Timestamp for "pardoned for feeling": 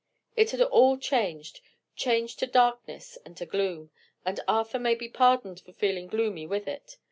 5.07-6.07